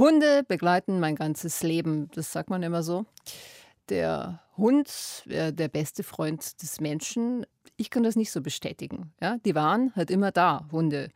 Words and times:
Hunde 0.00 0.44
begleiten 0.48 0.98
mein 0.98 1.14
ganzes 1.14 1.62
Leben, 1.62 2.08
das 2.14 2.32
sagt 2.32 2.48
man 2.48 2.62
immer 2.62 2.82
so. 2.82 3.04
Der 3.90 4.40
Hund 4.56 5.22
wäre 5.26 5.52
der 5.52 5.68
beste 5.68 6.02
Freund 6.02 6.62
des 6.62 6.80
Menschen. 6.80 7.44
Ich 7.76 7.90
kann 7.90 8.02
das 8.02 8.16
nicht 8.16 8.32
so 8.32 8.40
bestätigen. 8.40 9.12
Ja, 9.20 9.36
die 9.44 9.54
waren 9.54 9.94
halt 9.94 10.10
immer 10.10 10.32
da, 10.32 10.66
Hunde. 10.72 11.10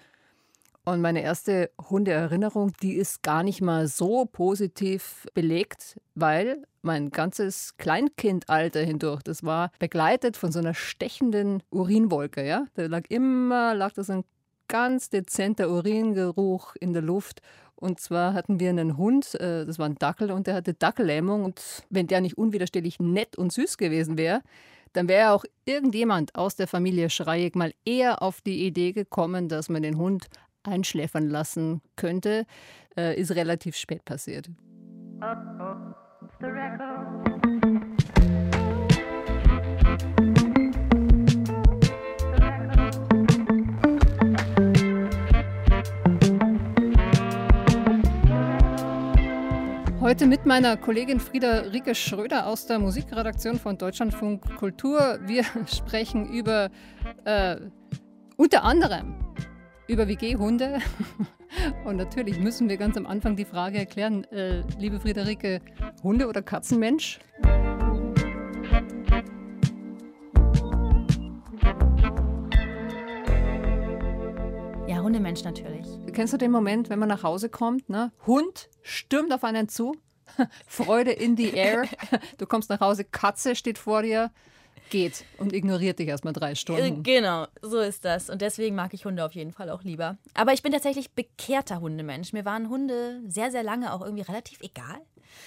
Und 0.84 1.00
meine 1.00 1.22
erste 1.22 1.70
Hundeerinnerung, 1.88 2.74
die 2.82 2.96
ist 2.96 3.22
gar 3.22 3.42
nicht 3.42 3.62
mal 3.62 3.86
so 3.86 4.26
positiv 4.26 5.26
belegt, 5.32 5.98
weil 6.14 6.66
mein 6.82 7.10
ganzes 7.10 7.78
Kleinkindalter 7.78 8.80
hindurch, 8.80 9.22
das 9.22 9.44
war 9.44 9.70
begleitet 9.78 10.36
von 10.36 10.52
so 10.52 10.58
einer 10.58 10.74
stechenden 10.74 11.62
Urinwolke. 11.70 12.46
Ja? 12.46 12.66
Da 12.74 12.84
lag 12.84 13.04
immer, 13.08 13.74
lag 13.74 13.94
das 13.94 14.10
ein 14.10 14.24
ganz 14.68 15.10
dezenter 15.10 15.70
Uringeruch 15.70 16.76
in 16.76 16.92
der 16.92 17.02
Luft. 17.02 17.40
Und 17.76 18.00
zwar 18.00 18.34
hatten 18.34 18.60
wir 18.60 18.70
einen 18.70 18.96
Hund, 18.96 19.34
äh, 19.34 19.64
das 19.66 19.78
war 19.78 19.86
ein 19.86 19.96
Dackel, 19.96 20.30
und 20.30 20.46
der 20.46 20.54
hatte 20.54 20.74
Dackellähmung. 20.74 21.44
Und 21.44 21.84
wenn 21.90 22.06
der 22.06 22.20
nicht 22.20 22.38
unwiderstehlich 22.38 23.00
nett 23.00 23.36
und 23.36 23.52
süß 23.52 23.76
gewesen 23.76 24.16
wäre, 24.16 24.42
dann 24.92 25.08
wäre 25.08 25.32
auch 25.32 25.44
irgendjemand 25.64 26.34
aus 26.34 26.56
der 26.56 26.68
Familie 26.68 27.10
Schreiig 27.10 27.56
mal 27.56 27.74
eher 27.84 28.22
auf 28.22 28.40
die 28.40 28.64
Idee 28.64 28.92
gekommen, 28.92 29.48
dass 29.48 29.68
man 29.68 29.82
den 29.82 29.98
Hund 29.98 30.28
einschläfern 30.62 31.28
lassen 31.28 31.82
könnte, 31.96 32.46
äh, 32.96 33.20
ist 33.20 33.32
relativ 33.32 33.76
spät 33.76 34.04
passiert. 34.04 34.48
Heute 50.04 50.26
mit 50.26 50.44
meiner 50.44 50.76
Kollegin 50.76 51.18
Friederike 51.18 51.94
Schröder 51.94 52.46
aus 52.46 52.66
der 52.66 52.78
Musikredaktion 52.78 53.58
von 53.58 53.78
Deutschlandfunk 53.78 54.54
Kultur. 54.56 55.18
Wir 55.24 55.44
sprechen 55.66 56.28
über 56.28 56.68
äh, 57.24 57.56
unter 58.36 58.64
anderem 58.64 59.14
über 59.88 60.06
WG-Hunde. 60.06 60.80
Und 61.86 61.96
natürlich 61.96 62.38
müssen 62.38 62.68
wir 62.68 62.76
ganz 62.76 62.98
am 62.98 63.06
Anfang 63.06 63.34
die 63.34 63.46
Frage 63.46 63.78
erklären, 63.78 64.24
äh, 64.24 64.62
liebe 64.78 65.00
Friederike, 65.00 65.62
Hunde- 66.02 66.28
oder 66.28 66.42
Katzenmensch? 66.42 67.18
Ja, 74.86 75.00
Hundemensch 75.00 75.44
natürlich. 75.44 75.86
Kennst 76.12 76.32
du 76.32 76.36
den 76.36 76.52
Moment, 76.52 76.90
wenn 76.90 76.98
man 76.98 77.08
nach 77.08 77.22
Hause 77.22 77.48
kommt, 77.48 77.88
ne? 77.88 78.12
Hund 78.26 78.68
stürmt 78.82 79.32
auf 79.32 79.42
einen 79.42 79.68
zu, 79.68 79.96
Freude 80.66 81.12
in 81.12 81.36
the 81.36 81.50
air, 81.54 81.84
du 82.38 82.46
kommst 82.46 82.70
nach 82.70 82.80
Hause, 82.80 83.04
Katze 83.04 83.54
steht 83.56 83.78
vor 83.78 84.02
dir, 84.02 84.30
geht 84.90 85.24
und 85.38 85.52
ignoriert 85.52 85.98
dich 85.98 86.08
erstmal 86.08 86.32
drei 86.32 86.54
Stunden. 86.54 87.00
Äh, 87.00 87.02
genau, 87.02 87.46
so 87.62 87.78
ist 87.78 88.04
das. 88.04 88.30
Und 88.30 88.42
deswegen 88.42 88.76
mag 88.76 88.94
ich 88.94 89.04
Hunde 89.04 89.24
auf 89.24 89.32
jeden 89.32 89.52
Fall 89.52 89.70
auch 89.70 89.82
lieber. 89.82 90.18
Aber 90.34 90.52
ich 90.52 90.62
bin 90.62 90.72
tatsächlich 90.72 91.12
bekehrter 91.12 91.80
Hundemensch. 91.80 92.32
Mir 92.32 92.44
waren 92.44 92.68
Hunde 92.68 93.20
sehr, 93.26 93.50
sehr 93.50 93.62
lange 93.62 93.92
auch 93.92 94.02
irgendwie 94.02 94.22
relativ 94.22 94.60
egal. 94.60 95.00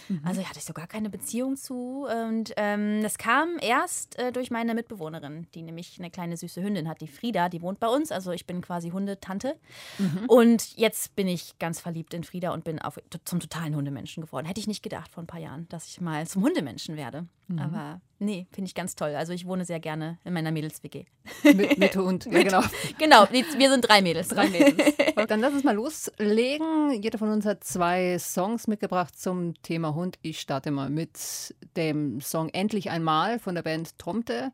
Mhm. 0.10 0.22
Also 0.24 0.44
hatte 0.44 0.60
ich 0.60 0.66
so 0.66 0.74
gar 0.74 0.88
keine 0.88 1.10
Beziehung 1.10 1.56
zu. 1.56 2.06
Und 2.06 2.54
ähm, 2.58 3.02
das 3.02 3.18
kam 3.18 3.58
erst 3.62 4.18
äh, 4.20 4.32
durch 4.32 4.52
meine 4.52 4.74
Mitbewohnerin, 4.74 5.48
die 5.54 5.62
nämlich 5.62 5.98
eine 6.00 6.10
kleine 6.10 6.38
süße 6.38 6.62
Hündin 6.62 6.88
hat, 6.88 7.02
die 7.02 7.08
Frieda, 7.08 7.50
die 7.50 7.62
wohnt 7.62 7.80
bei 7.80 7.88
uns. 7.88 8.12
Also 8.12 8.32
ich 8.32 8.46
bin 8.46 8.62
quasi 8.62 8.90
Hundetante. 8.90 9.56
Mhm. 9.98 10.26
Und 10.28 10.78
jetzt 10.78 11.16
bin 11.16 11.28
ich 11.28 11.58
ganz 11.60 11.80
verliebt 11.80 12.14
in 12.14 12.24
Frieda 12.24 12.52
und 12.54 12.64
bin 12.64 12.80
auf, 12.80 13.00
zum 13.26 13.40
totalen 13.40 13.76
Hundemenschen 13.76 14.24
geworden. 14.24 14.46
Hätte 14.46 14.60
ich 14.60 14.68
nicht 14.68 14.84
gedacht 14.84 15.12
vor 15.12 15.24
ein 15.24 15.28
paar 15.28 15.40
Jahren, 15.40 15.68
dass 15.70 15.88
ich 15.88 16.02
mal 16.02 16.28
zum 16.28 16.44
Hundemenschen 16.44 16.96
werde. 16.98 17.28
Mhm. 17.48 17.60
Aber 17.60 18.02
nee, 18.20 18.48
finde 18.52 18.68
ich 18.68 18.76
ganz 18.76 18.96
toll. 18.96 19.16
Also 19.16 19.32
ich 19.32 19.46
wohne 19.46 19.64
sehr 19.64 19.80
gerne 19.80 20.18
in 20.26 20.34
meiner 20.34 20.52
Mädels-WG. 20.52 21.06
Mit, 21.44 21.78
mit 21.78 21.96
Hund, 21.96 22.26
ja 22.26 22.44
genau. 22.44 22.62
genau, 22.98 23.28
wir 23.32 23.70
sind 23.70 23.88
drei 23.88 24.02
Mädels. 24.02 24.30
Drei 24.30 24.50
Mädels. 24.50 24.96
Dann 25.28 25.40
lass 25.40 25.54
uns 25.54 25.64
mal 25.64 25.76
loslegen. 25.76 27.02
Jeder 27.02 27.18
von 27.18 27.30
uns 27.30 27.46
hat 27.46 27.64
zwei 27.64 28.18
Songs 28.20 28.68
mitgebracht 28.68 29.18
zum 29.18 29.54
Thema 29.62 29.96
Hund. 29.96 30.20
Ich 30.22 30.40
starte 30.40 30.72
mal 30.72 30.90
mit 30.90 31.56
dem 31.76 32.20
Song 32.22 32.50
Endlich 32.50 32.90
einmal 32.90 33.40
von 33.40 33.56
der 33.56 33.64
Band 33.64 33.98
Tomte. 33.98 34.52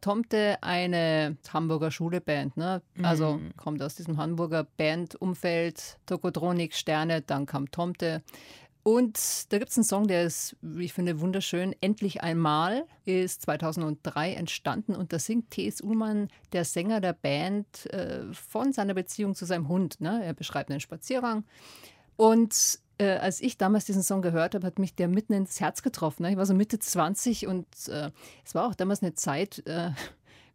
Tomte, 0.00 0.56
eine 0.62 1.36
Hamburger 1.52 1.90
Schuleband, 1.90 2.56
ne? 2.56 2.80
Also 3.02 3.34
mhm. 3.34 3.54
kommt 3.56 3.82
aus 3.82 3.96
diesem 3.96 4.16
Hamburger 4.16 4.64
Bandumfeld, 4.64 5.98
Tokotronik, 6.06 6.74
Sterne, 6.74 7.20
dann 7.20 7.44
kam 7.44 7.70
Tomte. 7.70 8.22
Und 8.82 9.52
da 9.52 9.58
gibt 9.58 9.70
es 9.70 9.76
einen 9.76 9.84
Song, 9.84 10.06
der 10.08 10.24
ist, 10.24 10.56
wie 10.62 10.86
ich 10.86 10.92
finde, 10.94 11.20
wunderschön. 11.20 11.74
Endlich 11.80 12.22
einmal 12.22 12.86
ist 13.04 13.42
2003 13.42 14.32
entstanden 14.32 14.94
und 14.94 15.12
da 15.12 15.18
singt 15.18 15.50
T.S. 15.50 15.82
Ullmann, 15.82 16.28
der 16.52 16.64
Sänger 16.64 17.00
der 17.00 17.12
Band, 17.12 17.86
äh, 17.92 18.32
von 18.32 18.72
seiner 18.72 18.94
Beziehung 18.94 19.34
zu 19.34 19.44
seinem 19.44 19.68
Hund. 19.68 20.00
Ne? 20.00 20.24
Er 20.24 20.32
beschreibt 20.32 20.70
einen 20.70 20.80
Spaziergang. 20.80 21.44
Und 22.16 22.80
äh, 22.98 23.16
als 23.16 23.40
ich 23.40 23.58
damals 23.58 23.84
diesen 23.84 24.02
Song 24.02 24.22
gehört 24.22 24.54
habe, 24.54 24.66
hat 24.66 24.78
mich 24.78 24.94
der 24.94 25.08
mitten 25.08 25.32
ins 25.34 25.60
Herz 25.60 25.82
getroffen. 25.82 26.22
Ne? 26.22 26.32
Ich 26.32 26.36
war 26.36 26.46
so 26.46 26.54
Mitte 26.54 26.78
20 26.78 27.46
und 27.46 27.66
äh, 27.88 28.10
es 28.44 28.54
war 28.54 28.66
auch 28.68 28.74
damals 28.74 29.02
eine 29.02 29.14
Zeit, 29.14 29.66
äh, 29.66 29.90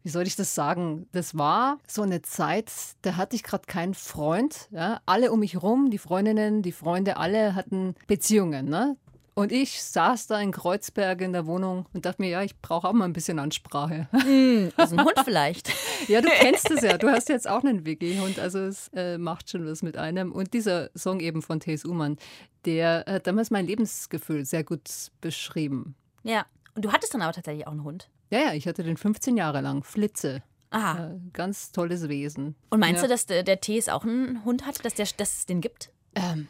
wie 0.06 0.10
soll 0.10 0.24
ich 0.24 0.36
das 0.36 0.54
sagen? 0.54 1.08
Das 1.10 1.36
war 1.36 1.78
so 1.88 2.02
eine 2.02 2.22
Zeit, 2.22 2.70
da 3.02 3.16
hatte 3.16 3.34
ich 3.34 3.42
gerade 3.42 3.66
keinen 3.66 3.92
Freund. 3.92 4.68
Ja? 4.70 5.00
Alle 5.04 5.32
um 5.32 5.40
mich 5.40 5.60
rum, 5.60 5.90
die 5.90 5.98
Freundinnen, 5.98 6.62
die 6.62 6.70
Freunde, 6.70 7.16
alle 7.16 7.56
hatten 7.56 7.96
Beziehungen. 8.06 8.68
Ne? 8.68 8.96
Und 9.34 9.50
ich 9.50 9.82
saß 9.82 10.28
da 10.28 10.40
in 10.40 10.52
Kreuzberg 10.52 11.22
in 11.22 11.32
der 11.32 11.46
Wohnung 11.46 11.86
und 11.92 12.06
dachte 12.06 12.22
mir, 12.22 12.28
ja, 12.28 12.42
ich 12.42 12.56
brauche 12.56 12.86
auch 12.86 12.92
mal 12.92 13.04
ein 13.04 13.14
bisschen 13.14 13.40
Ansprache. 13.40 14.06
Mm, 14.12 14.68
also 14.76 14.94
ein 14.94 15.04
Hund 15.04 15.20
vielleicht. 15.24 15.72
ja, 16.06 16.20
du 16.20 16.28
kennst 16.28 16.70
es 16.70 16.82
ja. 16.82 16.98
Du 16.98 17.10
hast 17.10 17.28
jetzt 17.28 17.48
auch 17.48 17.64
einen 17.64 17.84
WG-Hund, 17.84 18.38
also 18.38 18.60
es 18.60 18.88
äh, 18.94 19.18
macht 19.18 19.50
schon 19.50 19.66
was 19.66 19.82
mit 19.82 19.96
einem. 19.96 20.30
Und 20.30 20.54
dieser 20.54 20.88
Song 20.96 21.18
eben 21.18 21.42
von 21.42 21.58
T.S. 21.58 21.84
Ullmann, 21.84 22.16
der 22.64 23.04
hat 23.08 23.26
damals 23.26 23.50
mein 23.50 23.66
Lebensgefühl 23.66 24.44
sehr 24.44 24.62
gut 24.62 24.88
beschrieben. 25.20 25.96
Ja, 26.22 26.46
und 26.76 26.84
du 26.84 26.92
hattest 26.92 27.12
dann 27.12 27.22
aber 27.22 27.32
tatsächlich 27.32 27.66
auch 27.66 27.72
einen 27.72 27.82
Hund. 27.82 28.08
Ja, 28.30 28.40
ja, 28.40 28.52
ich 28.54 28.66
hatte 28.66 28.82
den 28.82 28.96
15 28.96 29.36
Jahre 29.36 29.60
lang. 29.60 29.84
Flitze. 29.84 30.42
Aha. 30.70 31.10
Äh, 31.10 31.14
ganz 31.32 31.72
tolles 31.72 32.08
Wesen. 32.08 32.56
Und 32.70 32.80
meinst 32.80 33.02
ja. 33.02 33.08
du, 33.08 33.08
dass 33.08 33.26
der, 33.26 33.42
der 33.42 33.60
Tees 33.60 33.88
auch 33.88 34.04
einen 34.04 34.44
Hund 34.44 34.66
hat, 34.66 34.84
dass, 34.84 34.94
der, 34.94 35.06
dass 35.16 35.38
es 35.38 35.46
den 35.46 35.60
gibt? 35.60 35.90
Ähm, 36.14 36.48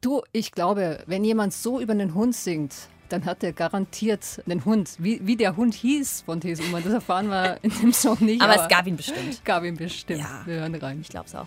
du, 0.00 0.22
ich 0.32 0.52
glaube, 0.52 1.02
wenn 1.06 1.24
jemand 1.24 1.52
so 1.52 1.80
über 1.80 1.92
einen 1.92 2.14
Hund 2.14 2.34
singt, 2.34 2.74
dann 3.08 3.24
hat 3.24 3.42
er 3.42 3.52
garantiert 3.52 4.42
einen 4.46 4.64
Hund. 4.64 4.96
Wie, 4.98 5.26
wie 5.26 5.36
der 5.36 5.56
Hund 5.56 5.74
hieß 5.74 6.22
von 6.22 6.40
T.S. 6.40 6.60
Ullmann, 6.60 6.82
das 6.84 6.92
erfahren 6.92 7.28
wir 7.28 7.58
in 7.62 7.70
dem 7.70 7.92
Song 7.92 8.18
nicht. 8.20 8.42
aber, 8.42 8.54
aber 8.54 8.62
es 8.62 8.68
gab 8.68 8.86
ihn 8.86 8.96
bestimmt. 8.96 9.44
Gab 9.44 9.64
ihn 9.64 9.76
bestimmt. 9.76 10.20
Ja. 10.20 10.42
Wir 10.44 10.60
hören 10.60 10.74
rein. 10.74 11.00
Ich 11.00 11.08
glaube 11.08 11.26
es 11.26 11.34
auch. 11.34 11.46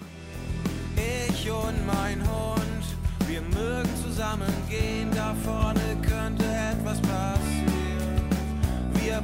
Ich 1.30 1.52
und 1.52 1.88
mein 1.88 2.22
Hund, 2.22 3.28
wir 3.28 3.41
mögen 3.41 3.90
zusammen 4.03 4.52
gehen, 4.70 5.09
da 5.16 5.34
vorne 5.44 5.81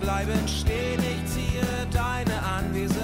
bleiben 0.08 0.48
stehen, 0.48 1.02
ich 1.02 1.34
ziehe 1.34 1.86
deine 1.92 2.42
Anwesenheit 2.42 2.97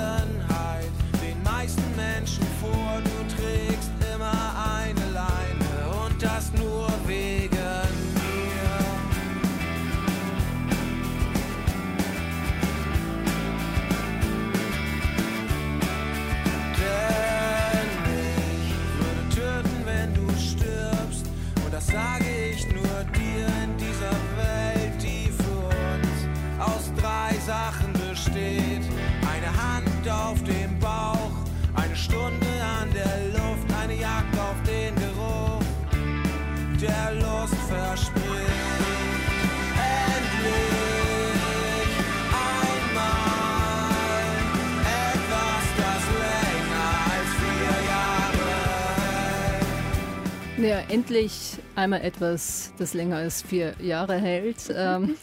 Ja, 50.64 50.80
endlich 50.88 51.58
einmal 51.76 52.02
etwas, 52.04 52.74
das 52.78 52.94
länger 52.94 53.18
als 53.18 53.42
vier 53.42 53.76
Jahre 53.82 54.16
hält. 54.16 54.74
Ähm, 54.76 55.16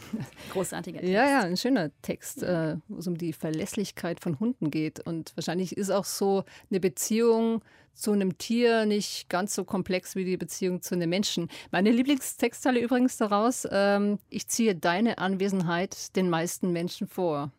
Großartiger 0.52 1.00
Text. 1.00 1.12
Ja, 1.12 1.25
ja, 1.25 1.40
ein 1.40 1.56
schöner 1.56 1.90
Text, 2.02 2.42
äh, 2.42 2.76
wo 2.88 2.98
es 2.98 3.06
um 3.06 3.16
die 3.16 3.32
Verlässlichkeit 3.32 4.20
von 4.20 4.38
Hunden 4.38 4.70
geht. 4.70 5.00
Und 5.00 5.32
wahrscheinlich 5.34 5.76
ist 5.76 5.90
auch 5.90 6.04
so 6.04 6.44
eine 6.70 6.78
Beziehung 6.78 7.62
zu 7.94 8.12
einem 8.12 8.38
Tier 8.38 8.84
nicht 8.87 9.28
ganz 9.28 9.54
so 9.54 9.64
komplex 9.64 10.14
wie 10.14 10.25
die 10.25 10.37
Beziehung 10.37 10.82
zu 10.82 10.94
einem 10.94 11.10
Menschen. 11.10 11.48
Meine 11.70 11.90
Lieblingstextteile 11.90 12.81
übrigens 12.81 13.16
daraus, 13.16 13.66
ähm, 13.70 14.19
ich 14.28 14.46
ziehe 14.46 14.75
deine 14.76 15.19
Anwesenheit 15.19 16.14
den 16.16 16.31
meisten 16.31 16.72
Menschen 16.72 17.06
vor. 17.06 17.50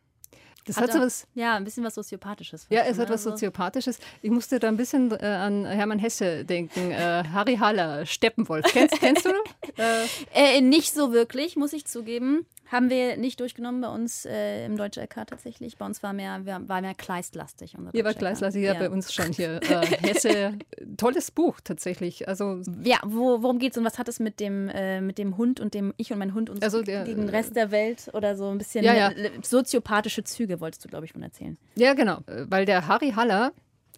Das 0.65 0.77
hat, 0.77 0.85
hat 0.85 0.93
so 0.93 0.99
was. 0.99 1.27
Ja, 1.33 1.55
ein 1.55 1.63
bisschen 1.63 1.83
was 1.83 1.95
Soziopathisches. 1.95 2.67
Ja, 2.69 2.81
es 2.83 2.97
hat 2.99 3.09
was 3.09 3.25
also 3.25 3.31
Soziopathisches. 3.31 3.99
Ich 4.21 4.29
musste 4.29 4.59
da 4.59 4.67
ein 4.67 4.77
bisschen 4.77 5.11
äh, 5.11 5.25
an 5.25 5.65
Hermann 5.65 5.99
Hesse 5.99 6.45
denken. 6.45 6.91
Äh, 6.91 7.23
Harry 7.31 7.57
Haller, 7.57 8.05
Steppenwolf. 8.05 8.65
Kennst, 8.71 8.99
kennst 8.99 9.25
du? 9.25 9.31
Äh, 9.77 10.57
äh, 10.57 10.61
nicht 10.61 10.93
so 10.93 11.13
wirklich, 11.13 11.55
muss 11.55 11.73
ich 11.73 11.85
zugeben. 11.85 12.45
Haben 12.71 12.89
wir 12.89 13.17
nicht 13.17 13.37
durchgenommen 13.41 13.81
bei 13.81 13.89
uns 13.89 14.25
äh, 14.25 14.65
im 14.65 14.77
Deutschen 14.77 15.03
LK 15.03 15.27
tatsächlich. 15.27 15.77
Bei 15.77 15.85
uns 15.85 16.01
war 16.03 16.13
mehr, 16.13 16.45
war 16.45 16.81
mehr 16.81 16.93
kleistlastig. 16.93 17.75
Ihr 17.91 18.05
war 18.05 18.13
kleistlastig, 18.13 18.63
ja, 18.63 18.75
bei 18.75 18.89
uns 18.89 19.13
schon 19.13 19.33
hier. 19.33 19.59
Äh, 19.71 19.85
Hesse, 19.85 20.57
tolles 20.97 21.31
Buch 21.31 21.59
tatsächlich. 21.63 22.27
Also, 22.27 22.61
ja, 22.83 22.99
wo, 23.05 23.41
worum 23.41 23.57
geht 23.57 23.71
es 23.71 23.77
und 23.77 23.85
was 23.85 23.99
hat 23.99 24.07
es 24.09 24.19
mit 24.19 24.39
dem, 24.39 24.69
äh, 24.69 25.01
mit 25.01 25.17
dem 25.17 25.37
Hund 25.37 25.59
und 25.59 25.73
dem 25.73 25.93
Ich 25.97 26.11
und 26.11 26.19
mein 26.19 26.33
Hund 26.33 26.49
und 26.49 26.63
also 26.63 26.81
der, 26.81 27.03
gegen 27.03 27.21
den 27.21 27.29
Rest 27.29 27.55
der 27.55 27.71
Welt 27.71 28.09
oder 28.13 28.35
so 28.35 28.49
ein 28.49 28.57
bisschen 28.57 28.83
ja, 28.83 28.93
ja. 28.93 29.11
soziopathische 29.41 30.23
Züge, 30.23 30.59
wolltest 30.59 30.83
du, 30.83 30.89
glaube 30.89 31.05
ich, 31.05 31.13
von 31.13 31.23
erzählen. 31.23 31.57
Ja, 31.75 31.93
genau. 31.93 32.19
Weil 32.27 32.65
der 32.65 32.87
Harry 32.87 33.11
Haller, 33.11 33.53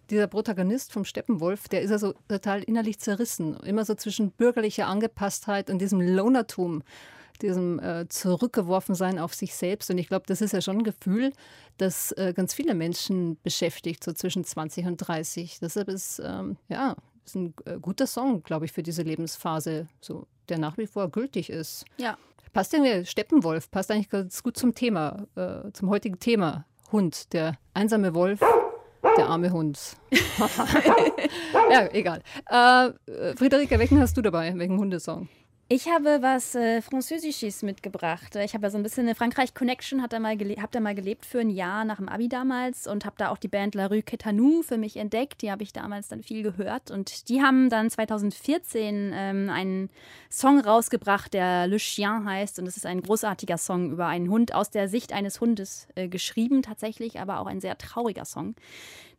dieser 0.10 0.28
Protagonist 0.28 0.92
vom 0.92 1.06
Steppenwolf, 1.06 1.68
der 1.70 1.82
ist 1.82 1.92
also 1.92 2.14
total 2.28 2.64
innerlich 2.64 3.00
zerrissen. 3.00 3.56
Immer 3.62 3.86
so 3.86 3.96
zwischen 3.96 4.32
bürgerlicher 4.32 4.88
Angepasstheit 4.88 5.70
und 5.70 5.80
diesem 5.80 6.02
Lonertum 6.02 6.84
diesem 7.44 7.80
äh, 7.80 8.08
Zurückgeworfensein 8.08 9.20
auf 9.20 9.34
sich 9.34 9.54
selbst. 9.54 9.92
Und 9.92 9.98
ich 9.98 10.08
glaube, 10.08 10.26
das 10.28 10.42
ist 10.42 10.54
ja 10.54 10.62
schon 10.62 10.78
ein 10.78 10.84
Gefühl, 10.84 11.34
das 11.78 12.12
äh, 12.14 12.34
ganz 12.36 12.54
viele 12.54 12.74
Menschen 12.74 13.38
beschäftigt, 13.44 14.04
so 14.04 14.14
zwischen 14.14 14.44
20 14.44 14.88
und 14.88 14.98
30. 14.98 15.60
Deshalb 15.60 15.90
ist, 15.90 16.20
ähm, 16.24 16.58
ja, 16.70 16.96
ist 17.26 17.36
ein 17.36 17.54
äh, 17.66 17.78
guter 17.80 18.08
Song, 18.08 18.42
glaube 18.44 18.66
ich, 18.66 18.72
für 18.72 18.84
diese 18.84 19.04
Lebensphase, 19.04 19.88
so, 20.02 20.26
der 20.50 20.58
nach 20.58 20.78
wie 20.78 20.88
vor 20.88 21.10
gültig 21.10 21.50
ist. 21.50 21.86
Ja. 21.98 22.18
Passt 22.54 22.74
irgendwie, 22.74 23.06
Steppenwolf 23.06 23.72
passt 23.72 23.92
eigentlich 23.92 24.10
ganz 24.10 24.42
gut 24.44 24.58
zum 24.58 24.76
Thema, 24.76 25.28
äh, 25.36 25.72
zum 25.74 25.90
heutigen 25.90 26.20
Thema. 26.20 26.66
Hund, 26.92 27.34
der 27.34 27.58
einsame 27.74 28.14
Wolf, 28.14 28.40
der 29.18 29.28
arme 29.28 29.52
Hund. 29.52 29.98
ja, 31.72 31.90
egal. 31.92 32.22
Äh, 32.46 32.92
Friederike, 33.36 33.80
welchen 33.80 34.00
hast 34.00 34.16
du 34.16 34.22
dabei? 34.22 34.54
Welchen 34.56 34.78
Hundesong? 34.78 35.28
Ich 35.70 35.88
habe 35.88 36.22
was 36.22 36.56
äh, 36.56 36.82
Französisches 36.82 37.64
mitgebracht. 37.64 38.36
Ich 38.36 38.54
habe 38.54 38.66
ja 38.66 38.70
so 38.70 38.78
ein 38.78 38.84
bisschen 38.84 39.08
eine 39.08 39.16
Frankreich-Connection, 39.16 40.02
habe 40.02 40.10
da, 40.10 40.20
mal 40.20 40.38
hab 40.38 40.72
da 40.72 40.82
mal 40.82 40.94
gelebt 40.94 41.26
für 41.26 41.40
ein 41.40 41.50
Jahr 41.50 41.86
nach 41.86 41.98
dem 41.98 42.10
Abi 42.10 42.28
damals 42.28 42.86
und 42.86 43.06
habe 43.06 43.16
da 43.18 43.30
auch 43.30 43.38
die 43.38 43.48
Band 43.48 43.74
La 43.74 43.88
Rue 43.88 44.04
Quetanou 44.04 44.62
für 44.62 44.78
mich 44.78 44.98
entdeckt. 44.98 45.42
Die 45.42 45.50
habe 45.50 45.64
ich 45.64 45.72
damals 45.72 46.10
dann 46.10 46.22
viel 46.22 46.44
gehört 46.44 46.92
und 46.92 47.30
die 47.30 47.42
haben 47.42 47.70
dann 47.70 47.90
2014 47.90 49.14
ähm, 49.16 49.50
einen 49.50 49.90
Song 50.30 50.60
rausgebracht, 50.60 51.34
der 51.34 51.66
Le 51.68 51.78
Chien 51.78 52.26
heißt 52.26 52.60
und 52.60 52.68
es 52.68 52.76
ist 52.76 52.86
ein 52.86 53.02
großartiger 53.02 53.58
Song 53.58 53.94
über 53.94 54.08
einen 54.08 54.30
Hund 54.30 54.54
aus 54.54 54.70
der 54.70 54.90
Sicht 54.90 55.14
eines 55.14 55.40
Hundes 55.40 55.88
äh, 55.96 56.10
geschrieben 56.10 56.62
tatsächlich, 56.62 57.22
aber 57.22 57.40
auch 57.40 57.48
ein 57.48 57.62
sehr 57.62 57.78
trauriger 57.78 58.26
Song. 58.26 58.56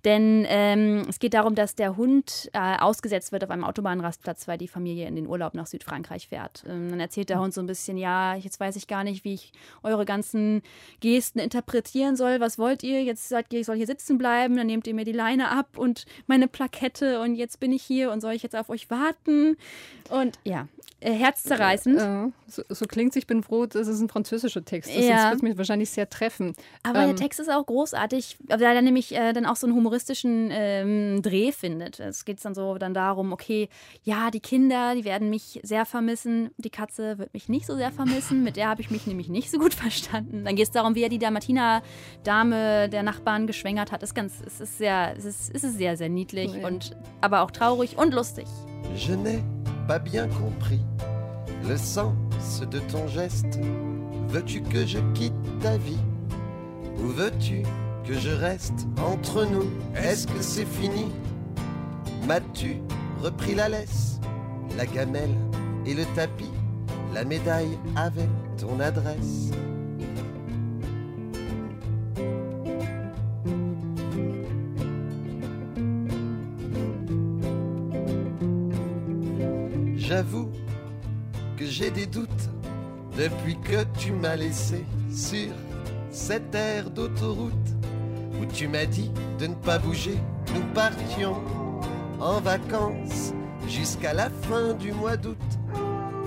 Denn 0.04 0.44
ähm, 0.48 1.06
es 1.08 1.18
geht 1.18 1.34
darum, 1.34 1.54
dass 1.54 1.74
der 1.74 1.96
Hund 1.96 2.50
äh, 2.52 2.76
ausgesetzt 2.78 3.32
wird 3.32 3.42
auf 3.42 3.50
einem 3.50 3.64
Autobahnrastplatz, 3.64 4.46
weil 4.46 4.58
die 4.58 4.68
Familie 4.68 5.06
in 5.06 5.16
den 5.16 5.26
Urlaub 5.26 5.54
nach 5.54 5.66
Südfrankreich 5.66 6.28
fährt. 6.28 6.64
Ähm, 6.68 6.90
dann 6.90 7.00
erzählt 7.00 7.30
der 7.30 7.40
Hund 7.40 7.54
so 7.54 7.60
ein 7.60 7.66
bisschen, 7.66 7.96
ja, 7.96 8.34
jetzt 8.34 8.60
weiß 8.60 8.76
ich 8.76 8.86
gar 8.86 9.02
nicht, 9.02 9.24
wie 9.24 9.34
ich 9.34 9.52
eure 9.82 10.04
ganzen 10.04 10.62
Gesten 11.00 11.38
interpretieren 11.38 12.16
soll. 12.16 12.40
Was 12.40 12.58
wollt 12.58 12.82
ihr? 12.82 13.02
Jetzt 13.02 13.28
sagt 13.28 13.52
ihr, 13.52 13.60
ich 13.60 13.66
soll 13.66 13.76
hier 13.76 13.86
sitzen 13.86 14.18
bleiben, 14.18 14.56
dann 14.56 14.66
nehmt 14.66 14.86
ihr 14.86 14.94
mir 14.94 15.04
die 15.04 15.12
Leine 15.12 15.50
ab 15.50 15.78
und 15.78 16.04
meine 16.26 16.48
Plakette 16.48 17.20
und 17.20 17.34
jetzt 17.34 17.58
bin 17.58 17.72
ich 17.72 17.82
hier 17.82 18.12
und 18.12 18.20
soll 18.20 18.34
ich 18.34 18.42
jetzt 18.42 18.56
auf 18.56 18.68
euch 18.68 18.90
warten? 18.90 19.56
Und 20.10 20.38
ja, 20.44 20.68
äh, 21.04 21.12
herzzerreißend. 21.12 22.00
Äh, 22.00 22.30
so, 22.46 22.62
so 22.68 22.86
klingt 22.86 23.10
es, 23.10 23.16
ich 23.16 23.26
bin 23.26 23.42
froh, 23.42 23.66
das 23.66 23.88
ist 23.88 24.00
ein 24.00 24.08
französischer 24.08 24.64
Text. 24.64 24.90
Das 24.94 25.04
ja. 25.04 25.30
wird 25.30 25.42
mich 25.42 25.58
wahrscheinlich 25.58 25.90
sehr 25.90 26.08
treffen. 26.08 26.54
Aber 26.82 27.00
ähm, 27.00 27.08
der 27.08 27.16
Text 27.16 27.40
ist 27.40 27.50
auch 27.50 27.66
großartig, 27.66 28.38
weil 28.48 28.62
er 28.62 28.80
nämlich 28.80 29.14
äh, 29.14 29.34
dann 29.34 29.44
auch 29.44 29.56
so 29.56 29.66
einen 29.66 29.76
humoristischen 29.94 30.48
ähm, 30.50 31.22
Dreh 31.22 31.52
findet. 31.52 32.00
Es 32.00 32.24
geht 32.24 32.44
dann 32.44 32.54
so 32.54 32.76
dann 32.78 32.94
darum, 32.94 33.32
okay, 33.32 33.68
ja, 34.02 34.30
die 34.30 34.40
Kinder, 34.40 34.94
die 34.94 35.04
werden 35.04 35.30
mich 35.30 35.60
sehr 35.62 35.86
vermissen. 35.86 36.50
Die 36.56 36.70
Katze 36.70 37.18
wird 37.18 37.32
mich 37.32 37.48
nicht 37.48 37.66
so 37.66 37.76
sehr 37.76 37.92
vermissen. 37.92 38.42
Mit 38.42 38.56
der 38.56 38.68
habe 38.68 38.80
ich 38.80 38.90
mich 38.90 39.06
nämlich 39.06 39.28
nicht 39.28 39.50
so 39.50 39.58
gut 39.58 39.74
verstanden. 39.74 40.44
Dann 40.44 40.56
geht 40.56 40.66
es 40.66 40.72
darum, 40.72 40.94
wie 40.94 41.02
er 41.02 41.08
die 41.08 41.18
Dalmatiner-Dame 41.18 42.88
der 42.88 43.02
Nachbarn 43.02 43.46
geschwängert 43.46 43.92
hat. 43.92 44.02
Das 44.02 44.10
ist 44.10 44.14
ganz, 44.14 44.42
es 44.44 44.60
ist 44.60 44.78
sehr, 44.78 45.14
es 45.16 45.24
ist, 45.24 45.54
es 45.54 45.64
ist 45.64 45.78
sehr, 45.78 45.96
sehr 45.96 46.08
niedlich 46.08 46.54
ja. 46.54 46.66
und 46.66 46.96
aber 47.20 47.42
auch 47.42 47.50
traurig 47.50 47.96
und 47.96 48.12
lustig. 48.12 48.46
Je 48.96 49.14
n'ai 49.16 49.42
pas 49.86 49.98
bien 49.98 50.28
compris 50.28 50.80
le 51.68 51.76
sens 51.76 52.14
de 52.70 52.80
ton 52.80 53.06
geste. 53.06 53.58
Veux-tu 54.28 54.62
que 54.62 54.84
je 54.84 54.98
quitte 55.14 55.34
ta 55.60 55.76
vie 55.78 55.98
Ou 56.98 57.08
veux-tu 57.08 57.62
que 58.06 58.14
je 58.14 58.30
reste 58.30 58.86
entre 58.98 59.44
nous. 59.46 59.64
Est-ce 59.96 60.26
que 60.26 60.42
c'est 60.42 60.66
fini? 60.66 61.10
M'as-tu 62.26 62.76
repris 63.20 63.54
la 63.54 63.68
laisse, 63.68 64.20
la 64.76 64.86
gamelle 64.86 65.34
et 65.86 65.94
le 65.94 66.04
tapis, 66.14 66.50
la 67.14 67.24
médaille 67.24 67.78
avec 67.96 68.28
ton 68.58 68.78
adresse? 68.80 69.50
J'avoue 79.96 80.50
que 81.56 81.64
j'ai 81.64 81.90
des 81.90 82.06
doutes 82.06 82.28
depuis 83.16 83.56
que 83.60 83.84
tu 83.98 84.12
m'as 84.12 84.36
laissé 84.36 84.84
sur 85.10 85.52
cette 86.10 86.54
aire 86.54 86.90
d'autoroute 86.90 87.73
tu 88.52 88.68
m'as 88.68 88.86
dit 88.86 89.10
de 89.38 89.46
ne 89.46 89.54
pas 89.54 89.78
bouger. 89.78 90.18
Nous 90.54 90.64
partions 90.74 91.36
en 92.20 92.40
vacances 92.40 93.32
jusqu'à 93.68 94.12
la 94.12 94.30
fin 94.30 94.74
du 94.74 94.92
mois 94.92 95.16
d'août. 95.16 95.36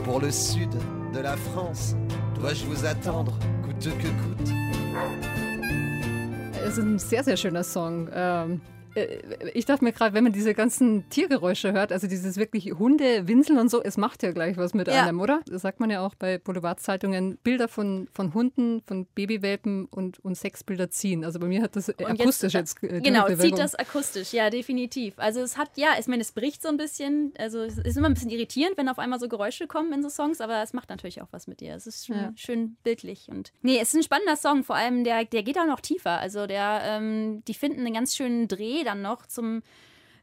Pour 0.04 0.19
le 0.19 0.31
sud 0.31 0.69
de 1.14 1.19
la 1.19 1.36
France, 1.38 1.96
dois-je 2.40 2.66
vous 2.66 2.86
attendre 2.86 3.38
coûte 3.64 3.90
que 3.98 4.08
coûte? 4.08 4.54
Es 6.66 6.78
ist 6.78 6.80
ein 6.80 7.00
sehr, 7.00 7.24
sehr 7.24 7.38
schöner 7.38 7.64
Song. 7.64 8.10
Ähm 8.14 8.60
Äh, 8.60 8.76
ich 9.54 9.66
dachte 9.66 9.84
mir 9.84 9.92
gerade, 9.92 10.14
wenn 10.14 10.24
man 10.24 10.34
diese 10.34 10.54
ganzen 10.54 11.08
Tiergeräusche 11.10 11.72
hört, 11.74 11.92
also 11.92 12.08
dieses 12.08 12.38
wirklich 12.38 12.74
Hunde, 12.74 13.28
Winseln 13.28 13.60
und 13.60 13.70
so, 13.70 13.82
es 13.84 13.98
macht 13.98 14.24
ja 14.24 14.32
gleich 14.32 14.58
was 14.58 14.74
mit 14.74 14.88
ja. 14.88 15.04
einem, 15.04 15.20
oder? 15.20 15.42
Das 15.46 15.62
sagt 15.62 15.80
man 15.80 15.90
ja 15.90 16.06
auch 16.06 16.16
bei 16.16 16.38
Boulevardzeitungen, 16.38 17.38
Bilder 17.44 17.68
von, 17.68 18.08
von 18.12 18.34
Hunden, 18.34 18.82
von 18.82 19.06
Babywelpen 19.06 19.86
und, 19.86 20.20
und 20.20 20.36
Sexbilder 20.36 20.89
ziehen. 20.89 21.24
Also 21.24 21.39
bei 21.39 21.48
mir 21.48 21.62
hat 21.62 21.75
das 21.75 21.89
und 21.89 22.01
akustisch 22.01 22.54
jetzt. 22.54 22.82
jetzt 22.82 22.92
äh, 22.92 23.01
genau, 23.01 23.27
zieht 23.36 23.58
das 23.58 23.75
akustisch, 23.75 24.34
ja, 24.34 24.50
definitiv. 24.50 25.13
Also 25.18 25.42
es 25.42 25.58
hat, 25.58 25.70
ja, 25.75 25.89
ich 26.00 26.08
meine, 26.08 26.22
es 26.22 26.32
bricht 26.32 26.62
so 26.62 26.70
ein 26.70 26.77
bisschen, 26.77 27.34
also 27.38 27.60
es 27.62 27.77
ist 27.77 27.98
immer 27.98 28.08
ein 28.08 28.13
bisschen 28.13 28.32
irritierend, 28.32 28.77
wenn 28.77 28.89
auf 28.89 29.00
einmal 29.00 29.20
so 29.20 29.27
Geräusche 29.27 29.68
kommen 29.68 29.94
in 29.94 30.01
so 30.01 30.10
Songs, 30.10 30.42
aber 30.42 30.63
es 30.63 30.74
macht 30.74 30.89
natürlich 30.89 31.22
auch 31.22 31.27
was 31.32 31.48
mit 31.48 31.62
dir. 31.62 31.75
Es 31.75 31.88
ist 31.88 32.06
schön, 32.06 32.16
ja. 32.16 32.32
schön 32.36 32.77
bildlich 32.84 33.27
und 33.30 33.51
nee, 33.62 33.77
es 33.80 33.89
ist 33.89 33.96
ein 33.96 34.04
spannender 34.04 34.36
Song, 34.36 34.63
vor 34.63 34.75
allem 34.75 35.04
der, 35.04 35.25
der 35.25 35.44
geht 35.44 35.58
auch 35.58 35.68
noch 35.68 35.82
tiefer. 35.82 36.20
Also 36.20 36.48
der, 36.48 36.82
ähm, 36.84 37.44
die 37.48 37.54
finden 37.54 37.82
einen 37.82 37.94
ganz 37.94 38.16
schönen 38.16 38.48
Dreh 38.48 38.84
dann 38.88 39.01
noch 39.01 39.25
zum 39.25 39.62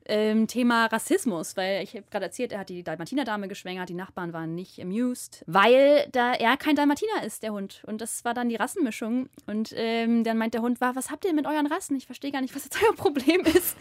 ähm, 0.06 0.46
Thema 0.46 0.86
Rassismus, 0.86 1.56
weil 1.56 1.82
ich 1.82 1.94
habe 1.94 2.04
gerade 2.10 2.26
erzählt, 2.26 2.52
er 2.52 2.60
hat 2.60 2.68
die 2.68 2.82
Dalmatiner-Dame 2.82 3.48
geschwängert, 3.48 3.88
die 3.88 3.94
Nachbarn 3.94 4.32
waren 4.32 4.54
nicht 4.54 4.80
amused, 4.80 5.44
weil 5.46 6.06
da 6.12 6.32
er 6.32 6.56
kein 6.56 6.76
Dalmatiner 6.76 7.24
ist, 7.24 7.42
der 7.42 7.52
Hund. 7.52 7.82
Und 7.86 8.00
das 8.00 8.24
war 8.24 8.34
dann 8.34 8.48
die 8.48 8.56
Rassenmischung. 8.56 9.28
Und 9.46 9.72
ähm, 9.76 10.24
dann 10.24 10.36
meint 10.36 10.54
der 10.54 10.62
Hund, 10.62 10.80
was 10.80 11.10
habt 11.10 11.24
ihr 11.24 11.32
mit 11.32 11.46
euren 11.46 11.66
Rassen? 11.66 11.96
Ich 11.96 12.06
verstehe 12.06 12.32
gar 12.32 12.40
nicht, 12.40 12.54
was 12.54 12.64
jetzt 12.64 12.78
euer 12.82 12.94
Problem 12.94 13.40
ist. 13.42 13.76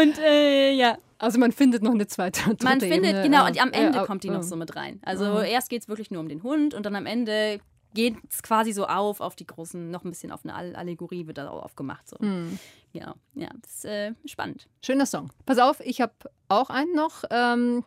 Und 0.00 0.18
äh, 0.18 0.72
ja. 0.72 0.98
Also 1.18 1.40
man 1.40 1.50
findet 1.50 1.82
noch 1.82 1.92
eine 1.94 2.06
zweite 2.06 2.42
dritte 2.42 2.64
Man 2.64 2.80
findet, 2.80 3.10
Ebene. 3.10 3.22
genau, 3.22 3.46
und 3.46 3.60
am 3.60 3.72
Ende 3.72 3.98
ja, 3.98 4.04
kommt 4.06 4.22
die 4.22 4.30
noch 4.30 4.44
so 4.44 4.54
mit 4.54 4.76
rein. 4.76 5.00
Also 5.02 5.40
erst 5.40 5.68
geht 5.68 5.82
es 5.82 5.88
wirklich 5.88 6.12
nur 6.12 6.20
um 6.20 6.28
den 6.28 6.44
Hund 6.44 6.74
und 6.74 6.86
dann 6.86 6.94
am 6.94 7.06
Ende 7.06 7.58
geht 7.94 8.16
es 8.30 8.42
quasi 8.42 8.72
so 8.72 8.86
auf, 8.86 9.20
auf 9.20 9.36
die 9.36 9.46
großen, 9.46 9.90
noch 9.90 10.04
ein 10.04 10.10
bisschen 10.10 10.32
auf 10.32 10.44
eine 10.44 10.54
Allegorie 10.54 11.26
wird 11.26 11.38
da 11.38 11.48
auch 11.48 11.62
aufgemacht. 11.62 12.08
So. 12.08 12.16
Mhm. 12.20 12.58
Genau, 12.92 13.14
ja, 13.34 13.48
das 13.62 13.74
ist 13.76 13.84
äh, 13.84 14.14
spannend. 14.26 14.68
Schöner 14.84 15.06
Song. 15.06 15.30
Pass 15.46 15.58
auf, 15.58 15.80
ich 15.80 16.00
habe 16.00 16.12
auch 16.48 16.70
einen 16.70 16.94
noch. 16.94 17.24
Ähm, 17.30 17.84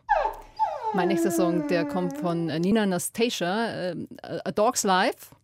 mein 0.94 1.08
nächster 1.08 1.30
Song, 1.30 1.68
der 1.68 1.86
kommt 1.86 2.18
von 2.18 2.46
Nina 2.46 2.82
Anastasia, 2.82 3.92
äh, 3.92 3.96
A 4.44 4.52
Dog's 4.52 4.84
Life 4.84 5.34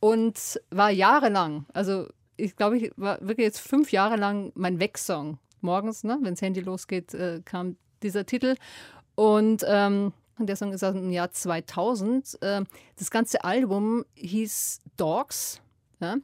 und 0.00 0.60
war 0.70 0.90
jahrelang, 0.90 1.66
also 1.72 2.06
ich 2.36 2.56
glaube, 2.56 2.76
ich 2.76 2.92
war 2.96 3.20
wirklich 3.20 3.44
jetzt 3.44 3.60
fünf 3.60 3.92
Jahre 3.92 4.16
lang 4.16 4.52
mein 4.54 4.80
Wegsong. 4.80 5.38
Morgens, 5.60 6.02
ne, 6.02 6.18
wenn 6.22 6.34
das 6.34 6.42
Handy 6.42 6.60
losgeht, 6.60 7.14
äh, 7.14 7.40
kam 7.44 7.76
dieser 8.02 8.26
Titel. 8.26 8.56
Und 9.14 9.64
ähm, 9.66 10.12
der 10.46 10.56
Song 10.56 10.72
ist 10.72 10.84
aus 10.84 10.94
dem 10.94 11.10
Jahr 11.10 11.30
2000. 11.30 12.38
Ähm, 12.42 12.66
das 12.96 13.10
ganze 13.10 13.44
Album 13.44 14.04
hieß 14.14 14.80
Dogs. 14.96 15.60
Ja? 16.00 16.16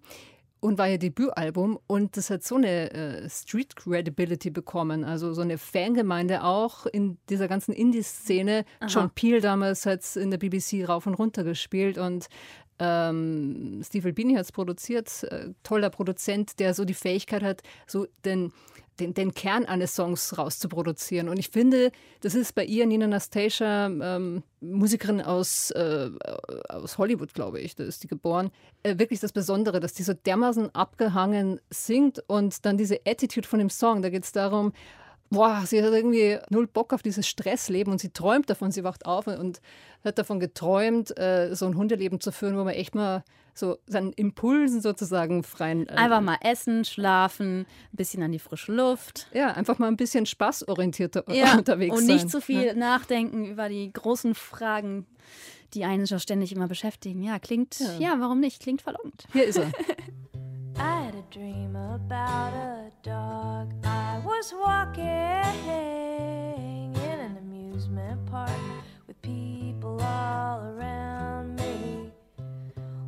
und 0.60 0.78
war 0.78 0.88
ihr 0.88 0.98
Debütalbum 0.98 1.78
und 1.86 2.16
das 2.16 2.30
hat 2.30 2.42
so 2.42 2.56
eine 2.56 2.90
äh, 2.90 3.28
Street 3.30 3.76
Credibility 3.76 4.50
bekommen, 4.50 5.04
also 5.04 5.32
so 5.32 5.42
eine 5.42 5.58
Fangemeinde 5.58 6.42
auch 6.42 6.86
in 6.86 7.18
dieser 7.28 7.48
ganzen 7.48 7.72
Indie-Szene. 7.72 8.64
John 8.88 9.10
Peel 9.10 9.40
damals 9.40 9.86
hat 9.86 10.00
es 10.00 10.16
in 10.16 10.30
der 10.30 10.38
BBC 10.38 10.88
rauf 10.88 11.06
und 11.06 11.14
runter 11.14 11.44
gespielt 11.44 11.98
und 11.98 12.26
ähm, 12.80 13.82
Steve 13.84 14.08
Albini 14.08 14.34
hat 14.34 14.42
es 14.42 14.52
produziert, 14.52 15.24
äh, 15.24 15.50
toller 15.62 15.90
Produzent, 15.90 16.58
der 16.60 16.74
so 16.74 16.84
die 16.84 16.94
Fähigkeit 16.94 17.42
hat, 17.42 17.62
so 17.86 18.06
den, 18.24 18.52
den, 19.00 19.14
den 19.14 19.34
Kern 19.34 19.64
eines 19.64 19.94
Songs 19.94 20.36
rauszuproduzieren. 20.36 21.28
Und 21.28 21.38
ich 21.38 21.48
finde, 21.48 21.92
das 22.20 22.34
ist 22.34 22.54
bei 22.54 22.64
ihr, 22.64 22.86
Nina 22.86 23.06
Nastasia, 23.06 23.86
ähm, 23.86 24.42
Musikerin 24.60 25.20
aus, 25.20 25.70
äh, 25.70 26.10
aus 26.68 26.98
Hollywood, 26.98 27.34
glaube 27.34 27.60
ich, 27.60 27.76
da 27.76 27.84
ist 27.84 28.02
die 28.02 28.08
geboren, 28.08 28.50
äh, 28.82 28.98
wirklich 28.98 29.20
das 29.20 29.32
Besondere, 29.32 29.80
dass 29.80 29.94
die 29.94 30.02
so 30.02 30.14
dermaßen 30.14 30.74
abgehangen 30.74 31.60
singt 31.70 32.22
und 32.26 32.64
dann 32.64 32.76
diese 32.76 33.00
Attitude 33.06 33.46
von 33.46 33.58
dem 33.58 33.70
Song, 33.70 34.02
da 34.02 34.10
geht 34.10 34.24
es 34.24 34.32
darum, 34.32 34.72
boah, 35.30 35.62
sie 35.66 35.82
hat 35.82 35.92
irgendwie 35.92 36.38
null 36.50 36.66
Bock 36.66 36.92
auf 36.92 37.02
dieses 37.02 37.26
Stressleben 37.28 37.92
und 37.92 38.00
sie 38.00 38.10
träumt 38.10 38.48
davon, 38.50 38.70
sie 38.72 38.84
wacht 38.84 39.06
auf 39.06 39.26
und 39.26 39.60
hat 40.04 40.18
davon 40.18 40.40
geträumt, 40.40 41.16
äh, 41.18 41.54
so 41.54 41.66
ein 41.66 41.76
Hundeleben 41.76 42.20
zu 42.20 42.32
führen, 42.32 42.56
wo 42.56 42.64
man 42.64 42.74
echt 42.74 42.94
mal 42.94 43.24
so 43.54 43.78
seinen 43.86 44.12
Impulsen 44.12 44.80
sozusagen 44.80 45.42
freien. 45.42 45.88
Äh, 45.88 45.92
Einfach 45.94 46.20
mal 46.20 46.38
essen, 46.42 46.84
schlafen, 46.84 47.60
ein 47.92 47.96
bisschen 47.96 48.22
an 48.22 48.30
die 48.30 48.38
frische 48.38 48.72
Luft. 48.72 49.26
Ja, 49.32 49.48
einfach 49.48 49.78
mal 49.78 49.88
ein 49.88 49.96
bisschen 49.96 50.26
spaßorientierter 50.26 51.24
Ja, 51.34 51.54
unterwegs 51.58 51.96
und 51.96 52.06
sein. 52.06 52.16
nicht 52.16 52.30
zu 52.30 52.40
viel 52.40 52.74
nachdenken 52.74 53.44
über 53.46 53.68
die 53.68 53.92
großen 53.92 54.34
Fragen, 54.36 55.06
die 55.74 55.84
einen 55.84 56.06
schon 56.06 56.20
ständig 56.20 56.52
immer 56.52 56.68
beschäftigen. 56.68 57.22
Ja, 57.22 57.38
klingt, 57.40 57.78
ja, 57.98 58.14
warum 58.20 58.38
nicht? 58.40 58.62
Klingt 58.62 58.80
verlockend. 58.80 59.24
Hier 59.32 59.44
ist 59.44 59.58
er. 59.58 59.70
Dream 61.30 61.76
about 61.76 62.54
a 62.54 62.90
dog. 63.02 63.74
I 63.84 64.18
was 64.24 64.54
walking 64.58 65.04
in 66.94 67.20
an 67.20 67.36
amusement 67.36 68.24
park 68.24 68.50
with 69.06 69.20
people 69.20 70.00
all 70.00 70.62
around 70.62 71.54
me. 71.56 72.10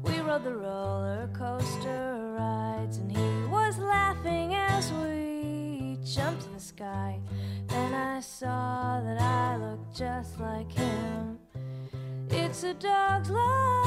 We 0.02 0.20
rode 0.20 0.44
the 0.44 0.54
roller 0.54 1.30
coaster 1.32 2.34
rides, 2.38 2.98
and 2.98 3.10
he 3.10 3.48
was 3.48 3.78
laughing 3.78 4.54
as 4.54 4.92
we 4.92 5.98
jumped 6.04 6.44
in 6.44 6.52
the 6.52 6.60
sky. 6.60 7.18
Then 7.68 7.94
I 7.94 8.20
saw 8.20 9.00
that 9.00 9.18
I 9.18 9.56
looked 9.56 9.96
just 9.96 10.38
like 10.38 10.70
him. 10.70 11.38
It's 12.28 12.64
a 12.64 12.74
dog's 12.74 13.30
life. 13.30 13.79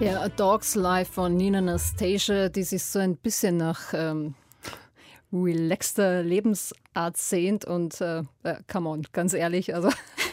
Ja, 0.00 0.20
A 0.20 0.28
Dog's 0.28 0.74
Life 0.74 1.12
von 1.12 1.34
Nina 1.36 1.58
Anastasia, 1.58 2.50
die 2.50 2.62
sich 2.62 2.84
so 2.84 2.98
ein 2.98 3.16
bisschen 3.16 3.56
nach 3.56 3.94
ähm, 3.94 4.34
relaxter 5.32 6.22
Lebensart 6.22 7.16
sehnt 7.16 7.64
und 7.64 8.00
äh, 8.00 8.22
äh, 8.42 8.56
come 8.70 8.90
on, 8.90 9.06
ganz 9.12 9.32
ehrlich, 9.32 9.74
also 9.74 9.88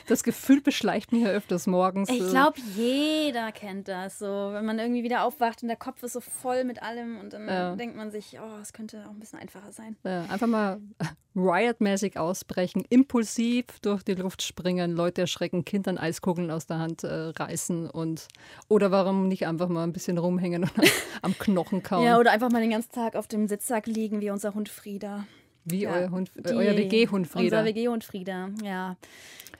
das 0.07 0.23
Gefühl 0.23 0.61
beschleicht 0.61 1.11
mich 1.11 1.23
ja 1.23 1.29
öfters 1.29 1.67
morgens. 1.67 2.09
Ich 2.09 2.19
äh, 2.21 2.29
glaube, 2.29 2.59
jeder 2.75 3.51
kennt 3.51 3.87
das. 3.87 4.19
So, 4.19 4.25
wenn 4.25 4.65
man 4.65 4.79
irgendwie 4.79 5.03
wieder 5.03 5.23
aufwacht 5.23 5.61
und 5.61 5.67
der 5.67 5.77
Kopf 5.77 6.01
ist 6.03 6.13
so 6.13 6.21
voll 6.21 6.63
mit 6.63 6.81
allem 6.83 7.19
und 7.19 7.33
dann 7.33 7.47
Ja. 7.47 7.75
denkt 7.75 7.95
man 7.95 8.11
sich, 8.11 8.37
oh, 8.39 8.59
es 8.61 8.73
könnte 8.73 9.03
auch 9.07 9.11
ein 9.11 9.19
bisschen 9.19 9.39
einfacher 9.39 9.71
sein. 9.71 9.95
äh, 10.03 10.09
einfach 10.31 10.47
mal 10.47 10.79
Riot-mäßig 11.35 12.17
ausbrechen, 12.19 12.83
impulsiv 12.89 13.65
durch 13.81 14.03
die 14.03 14.15
Luft 14.15 14.41
springen, 14.41 14.91
Leute 14.91 15.21
erschrecken, 15.21 15.63
Kindern 15.63 15.97
Eiskugeln 15.97 16.51
aus 16.51 16.65
der 16.65 16.79
Hand 16.79 17.03
äh, 17.03 17.07
reißen 17.29 17.89
und 17.89 18.27
oder 18.67 18.91
warum 18.91 19.27
nicht 19.29 19.47
einfach 19.47 19.69
mal 19.69 19.83
ein 19.83 19.93
bisschen 19.93 20.17
rumhängen 20.17 20.63
und 20.63 20.71
am 21.21 21.37
Knochen 21.37 21.83
kauen, 21.83 22.03
Ja, 22.03 22.19
oder 22.19 22.31
einfach 22.31 22.49
mal 22.51 22.61
den 22.61 22.71
ganzen 22.71 22.91
Tag 22.91 23.15
auf 23.15 23.27
dem 23.27 23.47
Sitzsack 23.47 23.87
liegen 23.87 24.19
wie 24.21 24.29
unser 24.29 24.53
Hund 24.53 24.67
Frieda. 24.69 25.25
Wie 25.65 25.81
Ja, 25.83 25.91
euer 25.93 26.09
Hund, 26.11 26.31
äh, 26.37 26.41
die- 26.43 26.53
euer 26.53 26.75
WG-Hund 26.77 27.27
Frieda. 27.27 27.59
Unser 27.59 27.65
WG-Hund 27.65 28.03
Frieda, 28.03 28.49
ja. 28.63 28.97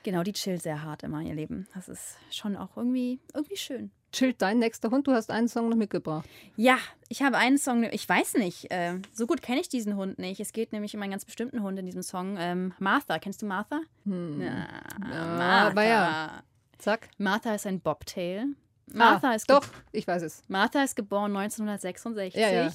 Genau, 0.04 0.22
die 0.24 0.32
chillt 0.32 0.62
sehr 0.62 0.82
hart 0.82 1.04
immer 1.04 1.20
ihr 1.22 1.34
Leben. 1.34 1.68
Das 1.74 1.88
ist 1.88 2.16
schon 2.30 2.56
auch 2.56 2.76
irgendwie, 2.76 3.20
irgendwie 3.34 3.56
schön. 3.56 3.90
Chillt 4.10 4.42
dein 4.42 4.58
nächster 4.58 4.90
Hund? 4.90 5.06
Du 5.06 5.12
hast 5.12 5.30
einen 5.30 5.48
Song 5.48 5.68
noch 5.70 5.76
mitgebracht. 5.76 6.28
Ja, 6.56 6.76
ich 7.08 7.22
habe 7.22 7.38
einen 7.38 7.56
Song, 7.56 7.84
ich 7.84 8.06
weiß 8.06 8.34
nicht, 8.34 8.70
äh, 8.70 8.98
so 9.12 9.26
gut 9.26 9.40
kenne 9.42 9.60
ich 9.60 9.68
diesen 9.68 9.96
Hund 9.96 10.18
nicht. 10.18 10.40
Es 10.40 10.52
geht 10.52 10.72
nämlich 10.72 10.94
um 10.94 11.00
einen 11.02 11.12
ganz 11.12 11.24
bestimmten 11.24 11.62
Hund 11.62 11.78
in 11.78 11.86
diesem 11.86 12.02
Song. 12.02 12.36
Ähm, 12.38 12.74
Martha, 12.78 13.18
kennst 13.20 13.40
du 13.42 13.46
Martha? 13.46 13.80
Ja, 14.04 14.68
Ja, 15.08 15.68
aber 15.68 15.84
ja. 15.84 16.42
Zack. 16.78 17.08
Martha 17.16 17.54
ist 17.54 17.66
ein 17.66 17.80
Bobtail. 17.80 18.46
Martha, 18.94 19.30
ah, 19.30 19.34
ist 19.34 19.50
doch, 19.50 19.64
ich 19.92 20.06
weiß 20.06 20.22
es. 20.22 20.42
Martha 20.48 20.82
ist 20.82 20.96
geboren 20.96 21.36
1966. 21.36 22.40
Ja, 22.40 22.50
ja. 22.50 22.72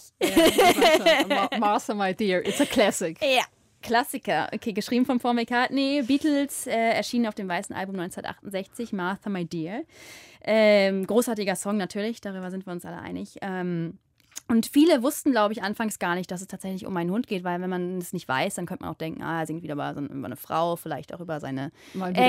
ja 1.30 1.50
Martha, 1.60 1.94
my 1.94 2.14
dear, 2.14 2.46
it's 2.46 2.62
a 2.62 2.66
classic. 2.66 3.20
Ja. 3.22 3.44
Klassiker. 3.82 4.50
Okay, 4.54 4.74
geschrieben 4.74 5.06
von 5.06 5.20
Paul 5.20 5.36
McCartney. 5.36 6.04
Beatles 6.06 6.68
äh, 6.68 6.72
erschienen 6.72 7.28
auf 7.28 7.36
dem 7.36 7.48
weißen 7.48 7.76
Album 7.76 8.00
1968, 8.00 8.92
Martha, 8.92 9.30
My 9.30 9.46
Dear. 9.46 9.84
Ähm, 10.44 11.06
großartiger 11.06 11.56
Song 11.56 11.78
natürlich, 11.78 12.20
darüber 12.20 12.50
sind 12.50 12.66
wir 12.66 12.74
uns 12.74 12.86
alle 12.86 13.00
einig. 13.00 13.38
Ähm, 13.42 14.00
und 14.48 14.66
viele 14.68 15.04
wussten, 15.04 15.32
glaube 15.32 15.54
ich, 15.54 15.62
anfangs 15.64 16.00
gar 16.00 16.16
nicht, 16.16 16.32
dass 16.32 16.42
es 16.42 16.48
tatsächlich 16.48 16.86
um 16.86 16.96
einen 16.96 17.12
Hund 17.12 17.28
geht, 17.28 17.44
weil 17.44 17.60
wenn 17.62 17.70
man 17.70 17.98
es 17.98 18.14
nicht 18.14 18.28
weiß, 18.28 18.56
dann 18.56 18.66
könnte 18.66 18.84
man 18.86 18.94
auch 18.94 18.98
denken, 18.98 19.22
ah, 19.22 19.42
er 19.42 19.46
singt 19.48 19.62
wieder 19.64 19.74
über, 19.74 19.94
so- 19.94 20.02
über 20.02 20.26
eine 20.26 20.36
Frau, 20.38 20.76
vielleicht 20.76 21.14
auch 21.14 21.20
über 21.20 21.40
seine. 21.40 21.72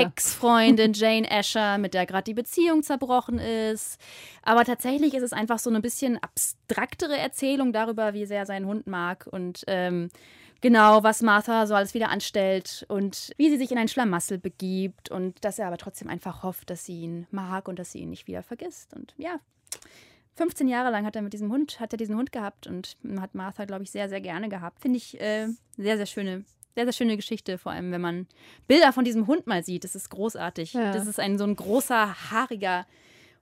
Ex-Freundin 0.01 0.93
Jane 0.93 1.29
Asher, 1.31 1.77
mit 1.77 1.93
der 1.93 2.05
gerade 2.05 2.23
die 2.23 2.33
Beziehung 2.33 2.83
zerbrochen 2.83 3.39
ist. 3.39 3.99
Aber 4.43 4.65
tatsächlich 4.65 5.13
ist 5.13 5.23
es 5.23 5.33
einfach 5.33 5.59
so 5.59 5.69
eine 5.69 5.79
bisschen 5.81 6.17
abstraktere 6.21 7.17
Erzählung 7.17 7.73
darüber, 7.73 8.13
wie 8.13 8.25
sehr 8.25 8.39
er 8.39 8.45
seinen 8.45 8.65
Hund 8.65 8.87
mag 8.87 9.27
und 9.31 9.63
ähm, 9.67 10.09
genau, 10.61 11.03
was 11.03 11.21
Martha 11.21 11.67
so 11.67 11.73
alles 11.75 11.93
wieder 11.93 12.09
anstellt 12.09 12.85
und 12.89 13.31
wie 13.37 13.49
sie 13.49 13.57
sich 13.57 13.71
in 13.71 13.77
ein 13.77 13.87
Schlamassel 13.87 14.37
begibt 14.39 15.09
und 15.09 15.43
dass 15.45 15.57
er 15.57 15.67
aber 15.67 15.77
trotzdem 15.77 16.09
einfach 16.09 16.43
hofft, 16.43 16.69
dass 16.69 16.85
sie 16.85 17.01
ihn 17.01 17.27
mag 17.31 17.67
und 17.69 17.79
dass 17.79 17.93
sie 17.93 17.99
ihn 17.99 18.09
nicht 18.09 18.27
wieder 18.27 18.43
vergisst. 18.43 18.93
Und 18.93 19.13
ja, 19.17 19.39
15 20.39 20.69
Jahre 20.69 20.89
lang 20.89 21.05
hat 21.05 21.17
er 21.17 21.21
mit 21.21 21.33
diesem 21.33 21.51
Hund, 21.51 21.81
hat 21.81 21.93
er 21.93 21.97
diesen 21.97 22.15
Hund 22.15 22.31
gehabt 22.31 22.65
und 22.65 22.95
hat 23.19 23.35
Martha, 23.35 23.65
glaube 23.65 23.83
ich, 23.83 23.91
sehr, 23.91 24.07
sehr 24.07 24.21
gerne 24.21 24.47
gehabt. 24.47 24.79
Finde 24.79 24.95
ich 24.95 25.19
äh, 25.19 25.47
sehr, 25.75 25.97
sehr 25.97 26.05
schöne, 26.05 26.45
sehr, 26.75 26.85
sehr 26.85 26.93
schöne 26.93 27.17
Geschichte, 27.17 27.57
vor 27.57 27.73
allem 27.73 27.91
wenn 27.91 27.99
man 27.99 28.25
Bilder 28.65 28.93
von 28.93 29.03
diesem 29.03 29.27
Hund 29.27 29.47
mal 29.47 29.65
sieht. 29.65 29.83
Das 29.83 29.95
ist 29.95 30.09
großartig. 30.09 30.71
Ja. 30.73 30.93
Das 30.93 31.07
ist 31.07 31.19
ein 31.19 31.37
so 31.37 31.43
ein 31.43 31.57
großer, 31.57 32.31
haariger 32.31 32.85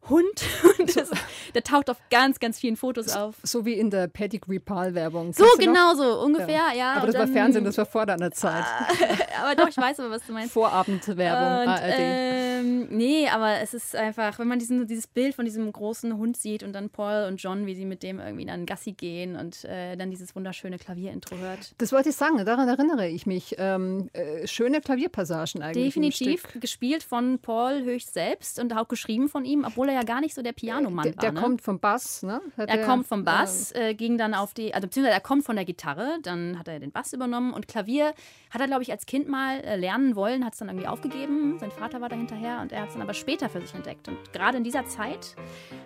Hund 0.10 0.44
und 0.80 0.96
das, 0.96 1.12
der 1.54 1.64
taucht 1.64 1.90
auf 1.90 1.98
ganz, 2.10 2.40
ganz 2.40 2.60
vielen 2.60 2.78
Fotos 2.78 3.10
auf. 3.10 3.36
So 3.44 3.66
wie 3.66 3.74
in 3.74 3.90
der 3.90 4.08
Pedigree 4.08 4.60
Pal 4.60 4.94
Werbung. 4.94 5.34
So 5.34 5.44
genau 5.60 5.96
so, 5.96 6.22
ungefähr, 6.22 6.74
ja. 6.76 6.94
Aber 6.94 7.02
und 7.02 7.08
das 7.08 7.16
war 7.16 7.26
dann- 7.26 7.34
Fernsehen, 7.34 7.66
das 7.66 7.78
war 7.78 7.86
vor 7.86 8.06
deiner 8.06 8.32
Zeit. 8.32 8.64
aber 9.42 9.56
doch, 9.56 9.68
ich 9.68 9.78
weiß 9.78 10.00
aber, 10.00 10.12
was 10.12 10.26
du 10.26 10.34
meinst. 10.34 10.54
Vorabendwerbung, 10.54 11.70
ARD. 11.74 11.94
ähm, 11.98 12.88
nee, 12.90 13.28
aber 13.28 13.60
es 13.62 13.74
ist 13.74 13.96
einfach, 13.96 14.40
wenn 14.40 14.48
man 14.48 14.60
diesen, 14.60 14.88
dieses 14.88 15.08
Bild 15.08 15.36
von 15.36 15.46
diesem 15.46 15.72
großen 15.72 16.18
Hund 16.18 16.38
sieht 16.38 16.64
und 16.64 16.74
dann 16.74 16.90
Paul 16.90 17.26
und 17.28 17.38
John, 17.42 17.66
wie 17.66 17.76
sie 17.76 17.86
mit 17.86 18.04
dem 18.04 18.20
irgendwie 18.20 18.46
dann 18.46 18.66
Gassi 18.66 18.94
gehen 18.94 19.36
und 19.36 19.66
äh, 19.66 19.96
dann 19.98 20.10
dieses 20.10 20.36
wunderschöne 20.36 20.78
Klavierintro 20.78 21.36
hört. 21.38 21.74
Das 21.80 21.92
wollte 21.92 22.10
ich 22.10 22.16
sagen, 22.16 22.44
daran 22.46 22.68
erinnere 22.70 23.08
ich 23.10 23.26
mich. 23.26 23.56
Ähm, 23.58 24.10
äh, 24.14 24.48
schöne 24.48 24.80
Klavierpassagen 24.80 25.62
eigentlich. 25.62 25.94
Definitiv 25.94 26.44
gespielt 26.60 27.04
von 27.04 27.40
Paul 27.40 27.84
höchst 27.84 28.14
selbst 28.14 28.60
und 28.60 28.74
auch 28.76 28.88
geschrieben 28.88 29.28
von 29.28 29.44
ihm, 29.44 29.66
obwohl 29.66 29.87
er 29.90 29.96
ja 29.96 30.04
gar 30.04 30.22
nicht 30.22 30.34
so 30.34 30.42
der 30.42 30.54
Pianomann 30.54 31.04
Der, 31.04 31.16
war. 31.16 31.22
der 31.22 31.32
ne? 31.34 31.42
kommt 31.42 31.62
vom 31.62 31.80
Bass, 31.80 32.24
ne? 32.24 32.42
Hat 32.58 32.70
Er 32.70 32.86
kommt 32.86 33.08
vom 33.08 33.24
Bass, 33.24 33.72
äh, 33.74 33.94
ging 33.94 34.18
dann 34.18 34.34
auf 34.34 34.54
die, 34.54 34.74
also 34.74 34.88
beziehungsweise 34.88 35.16
er 35.16 35.22
kommt 35.22 35.46
von 35.46 35.56
der 35.56 35.66
Gitarre, 35.66 36.18
dann 36.24 36.58
hat 36.60 36.68
er 36.68 36.80
den 36.80 36.92
Bass 36.92 37.14
übernommen 37.14 37.54
und 37.54 37.68
Klavier 37.68 38.14
hat 38.50 38.62
er, 38.62 38.68
glaube 38.68 38.84
ich, 38.84 38.92
als 38.92 39.06
Kind 39.06 39.28
mal 39.28 39.60
äh, 39.60 39.76
lernen 39.76 40.16
wollen, 40.16 40.46
hat 40.46 40.54
es 40.54 40.60
dann 40.60 40.70
irgendwie 40.70 40.88
aufgegeben. 40.88 41.58
Sein 41.60 41.72
Vater 41.72 42.02
war 42.02 42.10
da 42.10 42.16
hinterher 42.16 42.60
und 42.62 42.72
er 42.72 42.82
hat 42.82 42.90
es 42.90 42.94
dann 42.94 43.02
aber 43.02 43.14
später 43.14 43.50
für 43.50 43.62
sich 43.62 43.74
entdeckt. 43.74 44.08
Und 44.08 44.34
gerade 44.34 44.58
in 44.58 44.64
dieser 44.64 44.86
Zeit 44.86 45.36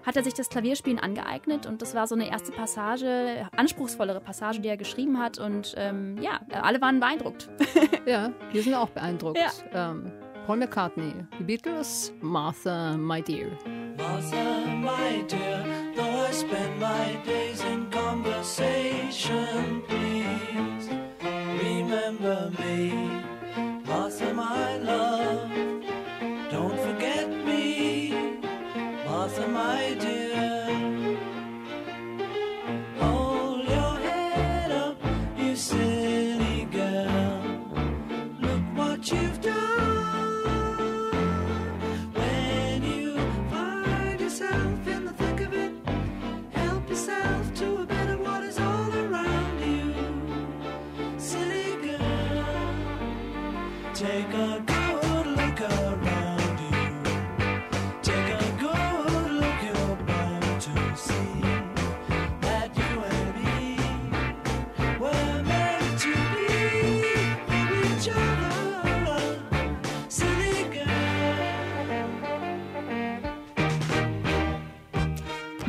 hat 0.06 0.16
er 0.16 0.24
sich 0.24 0.34
das 0.34 0.50
Klavierspielen 0.50 1.00
angeeignet 1.00 1.66
und 1.66 1.82
das 1.82 1.96
war 1.96 2.08
so 2.08 2.16
eine 2.16 2.30
erste 2.30 2.52
Passage, 2.52 3.48
anspruchsvollere 3.56 4.22
Passage, 4.22 4.62
die 4.62 4.68
er 4.70 4.78
geschrieben 4.78 5.20
hat 5.20 5.40
und 5.40 5.74
ähm, 5.78 6.18
ja, 6.22 6.42
alle 6.62 6.82
waren 6.82 7.00
beeindruckt. 7.00 7.50
Ja, 8.06 8.32
wir 8.52 8.64
sind 8.64 8.74
auch 8.74 8.90
beeindruckt. 8.90 9.40
Ähm, 9.74 10.12
Paul 10.48 10.58
McCartney, 10.58 11.14
die 11.38 11.44
Beatles, 11.44 12.12
Martha, 12.20 12.98
my 12.98 13.22
dear. 13.22 13.48
Martha, 14.02 14.66
my 14.90 15.24
dear, 15.28 15.94
though 15.96 16.26
I 16.28 16.32
spend 16.32 16.80
my 16.80 17.20
days 17.26 17.62
in 17.62 17.90
conversation, 17.92 19.82
please 19.88 20.90
remember 21.64 22.52
me. 22.60 23.22
My 24.34 24.78
love, 24.78 25.51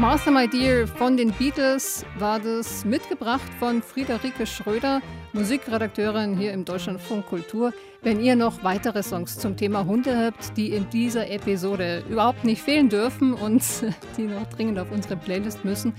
Master 0.03 0.33
My 0.33 0.49
Dear 0.49 0.89
von 0.89 1.17
den 1.17 1.31
Beatles 1.31 2.05
war 2.19 2.41
das 2.41 2.85
mitgebracht 2.85 3.49
von 3.61 3.81
Friederike 3.81 4.49
Schröder, 4.49 5.01
Musikredakteurin 5.33 6.37
hier 6.37 6.53
im 6.53 6.65
Deutschlandfunk 6.65 7.27
Kultur. 7.27 7.73
Wenn 8.03 8.21
ihr 8.21 8.35
noch 8.35 8.65
weitere 8.65 9.05
Songs 9.05 9.39
zum 9.39 9.57
Thema 9.57 9.87
Hunde 9.87 10.19
habt, 10.19 10.57
die 10.57 10.73
in 10.73 10.91
dieser 10.91 11.31
Episode 11.31 12.03
überhaupt 12.11 12.43
nicht 12.43 12.63
fehlen 12.63 12.89
dürfen 12.89 13.33
und 13.33 13.63
die 14.17 14.25
noch 14.25 14.49
dringend 14.49 14.81
auf 14.81 14.91
unsere 14.91 15.17
Playlist 15.17 15.65
müssen, 15.65 15.95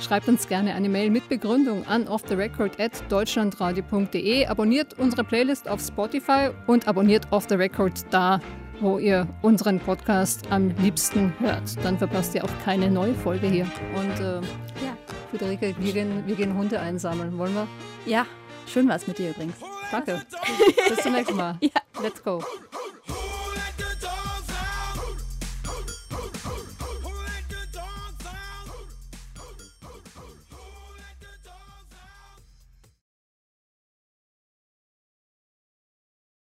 schreibt 0.00 0.28
uns 0.28 0.48
gerne 0.48 0.74
eine 0.74 0.88
Mail 0.88 1.10
mit 1.10 1.28
Begründung 1.28 1.86
an 1.86 2.08
offtherecord@deutschlandradio.de. 2.08 4.46
Abonniert 4.46 4.98
unsere 4.98 5.24
Playlist 5.24 5.68
auf 5.68 5.82
Spotify 5.82 6.48
und 6.66 6.88
abonniert 6.88 7.30
Off 7.30 7.44
the 7.50 7.56
Record 7.56 8.02
da, 8.10 8.40
wo 8.82 8.98
ihr 8.98 9.26
unseren 9.42 9.78
Podcast 9.80 10.42
am 10.50 10.70
liebsten 10.78 11.32
hört. 11.38 11.62
Dann 11.84 11.96
verpasst 11.98 12.34
ihr 12.34 12.44
auch 12.44 12.50
keine 12.64 12.90
neue 12.90 13.14
Folge 13.14 13.46
hier. 13.46 13.66
Und 13.94 14.20
äh, 14.20 14.40
Ja. 14.84 14.96
Friederike, 15.30 15.74
wir 15.78 15.92
gehen, 15.92 16.24
wir 16.26 16.34
gehen 16.34 16.54
Hunde 16.56 16.78
einsammeln. 16.80 17.38
Wollen 17.38 17.54
wir? 17.54 17.66
Ja, 18.04 18.26
schön 18.66 18.88
war 18.88 18.96
es 18.96 19.06
mit 19.06 19.18
dir 19.18 19.30
übrigens. 19.30 19.54
Danke. 19.90 20.22
Bis 20.88 20.98
zum 21.02 21.12
nächsten 21.12 21.36
Mal. 21.36 21.56
Ja. 21.60 21.70
Let's 22.02 22.22
go. 22.22 22.42